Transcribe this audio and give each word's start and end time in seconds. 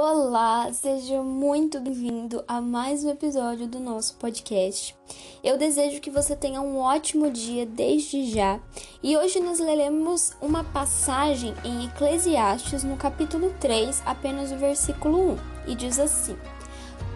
Olá, 0.00 0.72
seja 0.72 1.20
muito 1.24 1.80
bem-vindo 1.80 2.44
a 2.46 2.60
mais 2.60 3.02
um 3.02 3.10
episódio 3.10 3.66
do 3.66 3.80
nosso 3.80 4.14
podcast. 4.14 4.96
Eu 5.42 5.58
desejo 5.58 6.00
que 6.00 6.08
você 6.08 6.36
tenha 6.36 6.60
um 6.60 6.78
ótimo 6.78 7.28
dia 7.32 7.66
desde 7.66 8.30
já 8.30 8.60
e 9.02 9.16
hoje 9.16 9.40
nós 9.40 9.58
leremos 9.58 10.34
uma 10.40 10.62
passagem 10.62 11.52
em 11.64 11.86
Eclesiastes 11.86 12.84
no 12.84 12.96
capítulo 12.96 13.52
3, 13.58 14.00
apenas 14.06 14.52
o 14.52 14.56
versículo 14.56 15.32
1, 15.32 15.72
e 15.72 15.74
diz 15.74 15.98
assim: 15.98 16.36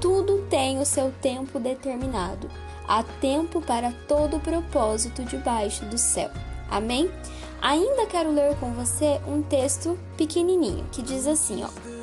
Tudo 0.00 0.44
tem 0.50 0.80
o 0.80 0.84
seu 0.84 1.12
tempo 1.22 1.60
determinado, 1.60 2.50
há 2.88 3.04
tempo 3.04 3.60
para 3.60 3.92
todo 4.08 4.40
propósito 4.40 5.22
debaixo 5.22 5.84
do 5.84 5.96
céu. 5.96 6.32
Amém? 6.68 7.08
Ainda 7.60 8.06
quero 8.06 8.32
ler 8.32 8.58
com 8.58 8.72
você 8.72 9.20
um 9.24 9.40
texto 9.40 9.96
pequenininho 10.16 10.84
que 10.90 11.00
diz 11.00 11.28
assim, 11.28 11.62
ó. 11.62 12.01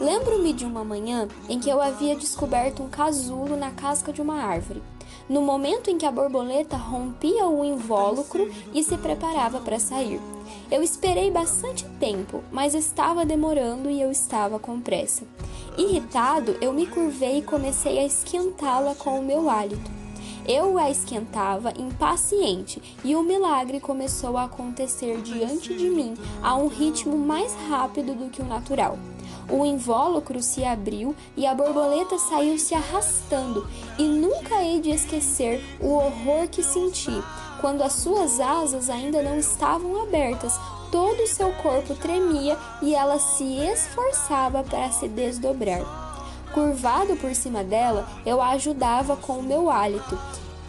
Lembro-me 0.00 0.52
de 0.52 0.64
uma 0.64 0.84
manhã 0.84 1.26
em 1.48 1.58
que 1.58 1.68
eu 1.68 1.82
havia 1.82 2.14
descoberto 2.14 2.84
um 2.84 2.88
casulo 2.88 3.56
na 3.56 3.72
casca 3.72 4.12
de 4.12 4.22
uma 4.22 4.40
árvore. 4.40 4.80
No 5.28 5.42
momento 5.42 5.90
em 5.90 5.98
que 5.98 6.06
a 6.06 6.12
borboleta 6.12 6.76
rompia 6.76 7.46
o 7.48 7.64
invólucro 7.64 8.48
e 8.72 8.82
se 8.84 8.96
preparava 8.96 9.58
para 9.58 9.80
sair. 9.80 10.20
Eu 10.70 10.82
esperei 10.82 11.30
bastante 11.32 11.84
tempo, 11.98 12.44
mas 12.52 12.74
estava 12.74 13.26
demorando 13.26 13.90
e 13.90 14.00
eu 14.00 14.10
estava 14.10 14.58
com 14.58 14.80
pressa. 14.80 15.24
Irritado, 15.76 16.56
eu 16.60 16.72
me 16.72 16.86
curvei 16.86 17.38
e 17.38 17.42
comecei 17.42 17.98
a 17.98 18.04
esquentá-la 18.04 18.94
com 18.94 19.18
o 19.18 19.24
meu 19.24 19.50
hálito. 19.50 19.90
Eu 20.46 20.78
a 20.78 20.90
esquentava 20.90 21.74
impaciente 21.76 22.80
e 23.04 23.14
o 23.16 23.22
milagre 23.22 23.80
começou 23.80 24.36
a 24.38 24.44
acontecer 24.44 25.20
diante 25.22 25.74
de 25.74 25.90
mim 25.90 26.14
a 26.42 26.56
um 26.56 26.68
ritmo 26.68 27.18
mais 27.18 27.52
rápido 27.68 28.14
do 28.14 28.30
que 28.30 28.40
o 28.40 28.46
natural. 28.46 28.96
O 29.50 29.64
invólucro 29.64 30.42
se 30.42 30.62
abriu 30.64 31.16
e 31.36 31.46
a 31.46 31.54
borboleta 31.54 32.18
saiu 32.18 32.58
se 32.58 32.74
arrastando, 32.74 33.66
e 33.98 34.02
nunca 34.02 34.62
hei 34.62 34.80
de 34.80 34.90
esquecer 34.90 35.62
o 35.80 35.94
horror 35.94 36.48
que 36.48 36.62
senti 36.62 37.22
quando 37.60 37.82
as 37.82 37.94
suas 37.94 38.40
asas 38.40 38.90
ainda 38.90 39.22
não 39.22 39.38
estavam 39.38 40.02
abertas. 40.02 40.58
Todo 40.90 41.22
o 41.22 41.26
seu 41.26 41.52
corpo 41.54 41.94
tremia 41.94 42.56
e 42.80 42.94
ela 42.94 43.18
se 43.18 43.44
esforçava 43.44 44.62
para 44.62 44.90
se 44.90 45.08
desdobrar. 45.08 45.82
Curvado 46.52 47.16
por 47.16 47.34
cima 47.34 47.62
dela, 47.62 48.08
eu 48.24 48.40
a 48.40 48.50
ajudava 48.50 49.16
com 49.16 49.34
o 49.34 49.42
meu 49.42 49.70
hálito. 49.70 50.18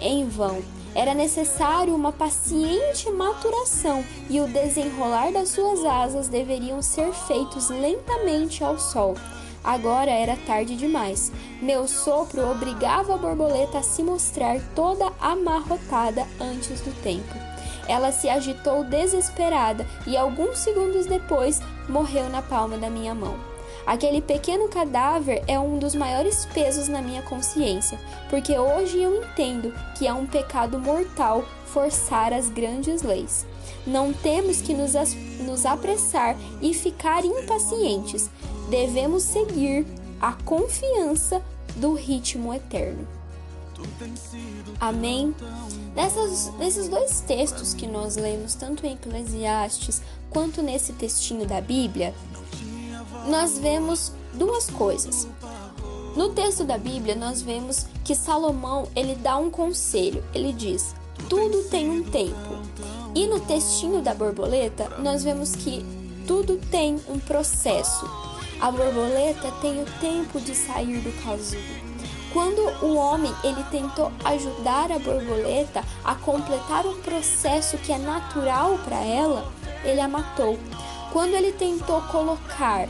Em 0.01 0.27
vão, 0.27 0.61
era 0.95 1.13
necessário 1.13 1.93
uma 1.93 2.11
paciente 2.11 3.09
maturação 3.11 4.03
e 4.29 4.39
o 4.39 4.47
desenrolar 4.47 5.31
das 5.31 5.49
suas 5.49 5.83
asas 5.85 6.27
deveriam 6.27 6.81
ser 6.81 7.11
feitos 7.13 7.69
lentamente 7.69 8.63
ao 8.63 8.79
sol. 8.79 9.15
Agora 9.63 10.09
era 10.09 10.37
tarde 10.47 10.75
demais. 10.75 11.31
Meu 11.61 11.87
sopro 11.87 12.49
obrigava 12.49 13.15
a 13.15 13.17
borboleta 13.17 13.79
a 13.79 13.83
se 13.83 14.01
mostrar 14.01 14.59
toda 14.73 15.11
amarrotada 15.19 16.25
antes 16.39 16.79
do 16.81 16.93
tempo. 17.03 17.35
Ela 17.87 18.11
se 18.11 18.29
agitou 18.29 18.83
desesperada 18.83 19.85
e 20.07 20.15
alguns 20.15 20.59
segundos 20.59 21.05
depois 21.05 21.59
morreu 21.89 22.29
na 22.29 22.41
palma 22.41 22.77
da 22.77 22.89
minha 22.89 23.13
mão. 23.13 23.48
Aquele 23.85 24.21
pequeno 24.21 24.67
cadáver 24.67 25.43
é 25.47 25.59
um 25.59 25.79
dos 25.79 25.95
maiores 25.95 26.45
pesos 26.53 26.87
na 26.87 27.01
minha 27.01 27.21
consciência, 27.21 27.99
porque 28.29 28.57
hoje 28.57 29.01
eu 29.01 29.23
entendo 29.23 29.73
que 29.97 30.07
é 30.07 30.13
um 30.13 30.25
pecado 30.25 30.79
mortal 30.79 31.43
forçar 31.65 32.33
as 32.33 32.49
grandes 32.49 33.01
leis. 33.01 33.45
Não 33.85 34.13
temos 34.13 34.61
que 34.61 34.73
nos, 34.73 34.93
nos 35.39 35.65
apressar 35.65 36.35
e 36.61 36.73
ficar 36.73 37.23
impacientes. 37.25 38.29
Devemos 38.69 39.23
seguir 39.23 39.85
a 40.21 40.33
confiança 40.33 41.41
do 41.75 41.93
ritmo 41.93 42.53
eterno. 42.53 43.07
Amém? 44.79 45.33
Nessas, 45.95 46.53
nesses 46.57 46.89
dois 46.89 47.21
textos 47.21 47.73
que 47.73 47.87
nós 47.87 48.15
lemos, 48.17 48.53
tanto 48.55 48.85
em 48.85 48.93
Eclesiastes 48.93 50.01
quanto 50.29 50.61
nesse 50.61 50.93
textinho 50.93 51.45
da 51.45 51.61
Bíblia, 51.61 52.13
nós 53.27 53.57
vemos 53.57 54.11
duas 54.33 54.69
coisas. 54.69 55.27
No 56.15 56.29
texto 56.29 56.63
da 56.63 56.77
Bíblia, 56.77 57.15
nós 57.15 57.41
vemos 57.41 57.85
que 58.03 58.15
Salomão, 58.15 58.87
ele 58.95 59.15
dá 59.15 59.37
um 59.37 59.49
conselho. 59.49 60.23
Ele 60.33 60.51
diz: 60.51 60.95
"Tudo 61.29 61.63
tem 61.69 61.89
um 61.89 62.03
tempo". 62.03 62.59
E 63.15 63.27
no 63.27 63.39
textinho 63.39 64.01
da 64.01 64.13
borboleta, 64.13 64.89
nós 64.99 65.23
vemos 65.23 65.55
que 65.55 65.85
tudo 66.27 66.57
tem 66.69 66.99
um 67.07 67.19
processo. 67.19 68.05
A 68.59 68.69
borboleta 68.69 69.51
tem 69.61 69.81
o 69.81 69.85
tempo 69.99 70.39
de 70.39 70.53
sair 70.53 70.99
do 70.99 71.11
casulo. 71.23 71.89
Quando 72.31 72.59
o 72.85 72.95
homem 72.95 73.33
ele 73.43 73.63
tentou 73.71 74.11
ajudar 74.23 74.91
a 74.91 74.99
borboleta 74.99 75.83
a 76.03 76.13
completar 76.13 76.85
um 76.85 77.01
processo 77.01 77.77
que 77.79 77.91
é 77.91 77.97
natural 77.97 78.77
para 78.85 78.97
ela, 78.97 79.51
ele 79.83 79.99
a 79.99 80.07
matou. 80.07 80.59
Quando 81.11 81.33
ele 81.33 81.51
tentou 81.51 82.01
colocar 82.03 82.87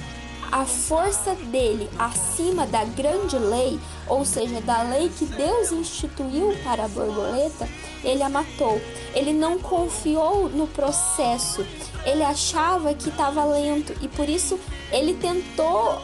a 0.51 0.65
força 0.65 1.35
dele 1.35 1.89
acima 1.97 2.65
da 2.65 2.83
grande 2.83 3.37
lei, 3.37 3.79
ou 4.07 4.25
seja, 4.25 4.59
da 4.61 4.81
lei 4.83 5.09
que 5.09 5.25
Deus 5.25 5.71
instituiu 5.71 6.55
para 6.63 6.85
a 6.85 6.87
borboleta, 6.87 7.67
ele 8.03 8.23
a 8.23 8.29
matou. 8.29 8.81
Ele 9.13 9.33
não 9.33 9.59
confiou 9.59 10.49
no 10.49 10.67
processo, 10.67 11.65
ele 12.05 12.23
achava 12.23 12.93
que 12.93 13.09
estava 13.09 13.43
lento 13.45 13.95
e 14.01 14.07
por 14.07 14.27
isso 14.27 14.59
ele 14.91 15.13
tentou, 15.15 16.01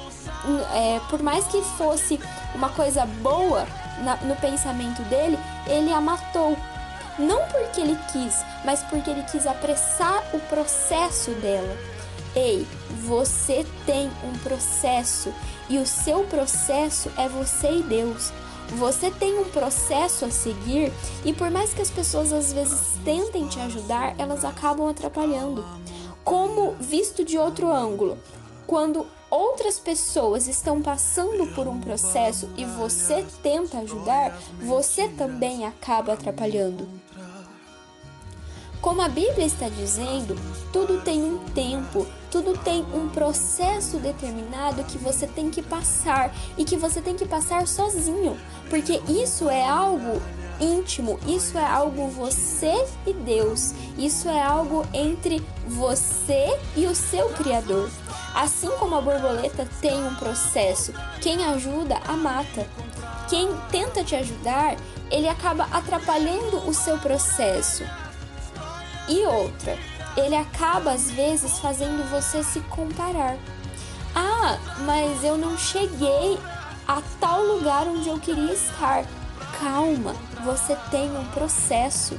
é, 0.74 1.00
por 1.10 1.22
mais 1.22 1.46
que 1.48 1.62
fosse 1.62 2.20
uma 2.54 2.70
coisa 2.70 3.06
boa 3.06 3.66
na, 4.04 4.18
no 4.18 4.36
pensamento 4.36 5.02
dele, 5.04 5.38
ele 5.68 5.92
a 5.92 6.02
matou. 6.02 6.56
Não 7.18 7.46
porque 7.48 7.80
ele 7.80 7.98
quis, 8.12 8.44
mas 8.66 8.84
porque 8.84 9.10
ele 9.10 9.24
quis 9.24 9.48
apressar 9.48 10.22
o 10.34 10.40
processo 10.40 11.32
dela. 11.32 11.95
Ei, 12.36 12.68
você 13.06 13.66
tem 13.86 14.12
um 14.24 14.38
processo 14.40 15.34
e 15.70 15.78
o 15.78 15.86
seu 15.86 16.26
processo 16.26 17.10
é 17.18 17.30
você 17.30 17.78
e 17.78 17.82
Deus. 17.82 18.34
Você 18.78 19.10
tem 19.10 19.40
um 19.40 19.46
processo 19.46 20.26
a 20.26 20.30
seguir 20.30 20.92
e 21.24 21.32
por 21.32 21.50
mais 21.50 21.74
que 21.74 21.82
as 21.82 21.90
pessoas 21.90 22.34
às 22.34 22.52
vezes 22.52 22.98
tentem 23.06 23.48
te 23.48 23.60
ajudar, 23.62 24.16
elas 24.18 24.44
acabam 24.44 24.90
atrapalhando. 24.90 25.64
Como 26.26 26.74
visto 26.74 27.24
de 27.24 27.38
outro 27.38 27.72
ângulo, 27.72 28.18
quando 28.68 29.06
outras 29.30 29.80
pessoas 29.80 30.48
estão 30.48 30.82
passando 30.82 31.48
por 31.56 31.68
um 31.68 31.80
processo 31.80 32.50
e 32.58 32.66
você 32.66 33.26
tenta 33.42 33.78
ajudar, 33.78 34.38
você 34.60 35.08
também 35.08 35.66
acaba 35.66 36.14
atrapalhando. 36.14 36.86
Como 38.86 39.02
a 39.02 39.10
Bíblia 39.10 39.48
está 39.48 39.68
dizendo, 39.68 40.40
tudo 40.72 41.02
tem 41.02 41.24
um 41.24 41.40
tempo, 41.40 42.06
tudo 42.30 42.56
tem 42.56 42.86
um 42.94 43.10
processo 43.10 43.98
determinado 43.98 44.84
que 44.84 45.00
você 45.00 45.26
tem 45.26 45.50
que 45.50 45.64
passar 45.64 46.32
e 46.56 46.64
que 46.64 46.78
você 46.78 47.02
tem 47.02 47.16
que 47.16 47.26
passar 47.26 47.66
sozinho, 47.66 48.38
porque 48.70 49.02
isso 49.10 49.50
é 49.50 49.68
algo 49.68 50.22
íntimo, 50.62 51.20
isso 51.26 51.58
é 51.58 51.66
algo 51.66 52.10
você 52.10 52.86
e 53.08 53.14
Deus, 53.14 53.74
isso 53.98 54.30
é 54.30 54.40
algo 54.40 54.86
entre 54.94 55.44
você 55.68 56.56
e 56.78 56.86
o 56.86 56.94
seu 56.94 57.30
Criador. 57.30 57.90
Assim 58.36 58.70
como 58.78 58.98
a 58.98 59.02
borboleta 59.02 59.68
tem 59.82 59.96
um 59.96 60.14
processo, 60.14 60.94
quem 61.24 61.44
ajuda 61.44 61.98
a 62.08 62.14
mata. 62.16 62.68
Quem 63.28 63.50
tenta 63.72 64.04
te 64.04 64.16
ajudar, 64.16 64.76
ele 65.10 65.28
acaba 65.28 65.64
atrapalhando 65.72 66.58
o 66.70 66.74
seu 66.76 67.00
processo. 67.00 67.84
E 69.08 69.26
outra, 69.26 69.78
ele 70.18 70.36
acaba 70.36 70.92
às 70.92 71.12
vezes 71.12 71.60
fazendo 71.60 72.10
você 72.10 72.44
se 72.44 72.60
comparar. 72.62 73.38
Ah, 74.16 74.58
mas 74.86 75.24
eu 75.24 75.38
não 75.38 75.58
cheguei 75.58 76.40
a 76.88 77.02
tal 77.20 77.44
lugar 77.44 77.88
onde 77.88 78.08
eu 78.08 78.20
queria 78.20 78.54
estar. 78.54 79.06
Calma, 79.60 80.16
você 80.44 80.76
tem 80.90 81.12
um 81.16 81.26
processo. 81.26 82.18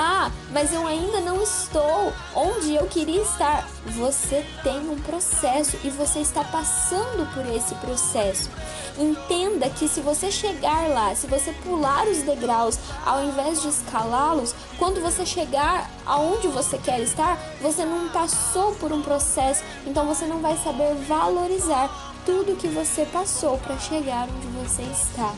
Ah, 0.00 0.30
mas 0.52 0.72
eu 0.72 0.86
ainda 0.86 1.20
não 1.20 1.42
estou 1.42 2.12
onde 2.32 2.72
eu 2.72 2.86
queria 2.86 3.20
estar. 3.20 3.66
Você 3.84 4.46
tem 4.62 4.78
um 4.88 4.96
processo 5.00 5.76
e 5.82 5.90
você 5.90 6.20
está 6.20 6.44
passando 6.44 7.28
por 7.34 7.44
esse 7.52 7.74
processo. 7.74 8.48
Entenda 8.96 9.68
que 9.68 9.88
se 9.88 10.00
você 10.00 10.30
chegar 10.30 10.88
lá, 10.88 11.12
se 11.16 11.26
você 11.26 11.52
pular 11.64 12.06
os 12.06 12.22
degraus 12.22 12.78
ao 13.04 13.24
invés 13.24 13.60
de 13.60 13.70
escalá-los, 13.70 14.54
quando 14.78 15.00
você 15.00 15.26
chegar 15.26 15.90
aonde 16.06 16.46
você 16.46 16.78
quer 16.78 17.00
estar, 17.00 17.36
você 17.60 17.84
não 17.84 18.08
passou 18.10 18.76
por 18.76 18.92
um 18.92 19.02
processo, 19.02 19.64
então 19.84 20.06
você 20.06 20.26
não 20.26 20.38
vai 20.38 20.56
saber 20.58 20.94
valorizar 21.08 22.14
tudo 22.24 22.56
que 22.56 22.68
você 22.68 23.04
passou 23.06 23.58
para 23.58 23.76
chegar 23.78 24.28
onde 24.28 24.46
você 24.58 24.82
está. 24.82 25.34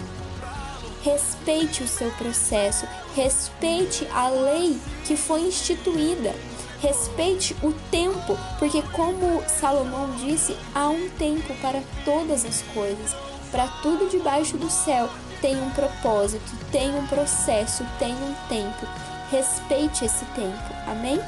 Respeite 1.03 1.83
o 1.83 1.89
seu 1.89 2.11
processo, 2.13 2.87
respeite 3.15 4.07
a 4.13 4.29
lei 4.29 4.79
que 5.05 5.17
foi 5.17 5.41
instituída. 5.43 6.35
Respeite 6.81 7.55
o 7.63 7.73
tempo, 7.91 8.39
porque, 8.59 8.83
como 8.93 9.43
Salomão 9.47 10.15
disse, 10.17 10.57
há 10.75 10.89
um 10.89 11.09
tempo 11.11 11.55
para 11.61 11.83
todas 12.05 12.45
as 12.45 12.63
coisas. 12.75 13.15
Para 13.51 13.67
tudo 13.83 14.09
debaixo 14.09 14.57
do 14.57 14.71
céu 14.71 15.09
tem 15.41 15.61
um 15.61 15.71
propósito, 15.71 16.53
tem 16.71 16.95
um 16.95 17.07
processo, 17.07 17.85
tem 17.99 18.13
um 18.13 18.35
tempo. 18.49 18.87
Respeite 19.31 20.05
esse 20.05 20.25
tempo. 20.27 20.75
Amém? 20.87 21.19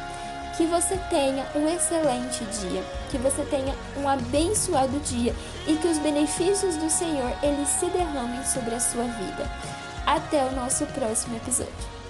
Que 0.57 0.67
você 0.67 0.99
tenha 1.09 1.47
um 1.55 1.69
excelente 1.69 2.45
dia, 2.61 2.83
que 3.11 3.19
você 3.19 3.43
tenha 3.45 3.75
um 3.97 4.09
abençoado 4.09 4.99
dia 5.01 5.35
e 5.67 5.77
que 5.77 5.89
os 5.89 5.99
benefícios 5.99 6.77
do 6.77 6.91
Senhor 6.91 7.33
eles 7.43 7.69
se 7.69 7.87
derramem 7.87 8.45
sobre 8.45 8.75
a 8.75 8.81
sua 8.81 9.05
vida. 9.05 9.51
Até 10.07 10.45
o 10.45 10.53
nosso 10.53 10.85
próximo 10.87 11.37
episódio. 11.37 12.02